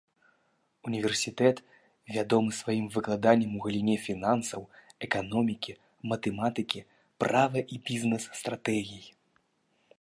Універсітэт 0.91 1.57
вядомы 2.15 2.51
сваім 2.61 2.87
выкладаннем 2.95 3.51
у 3.57 3.61
галіне 3.65 3.97
фінансаў, 4.07 4.61
эканомікі, 5.09 5.77
матэматыкі, 6.13 6.79
права 7.25 7.59
і 7.77 7.83
бізнес-стратэгій. 7.91 9.05